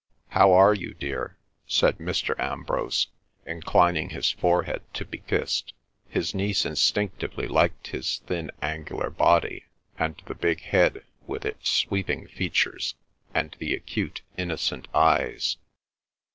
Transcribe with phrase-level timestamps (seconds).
[0.29, 2.33] "How are you, dear," said Mr.
[2.39, 3.09] Ambrose,
[3.45, 5.73] inclining his forehead to be kissed.
[6.09, 9.65] His niece instinctively liked his thin angular body,
[9.99, 12.95] and the big head with its sweeping features,
[13.35, 15.57] and the acute, innocent eyes.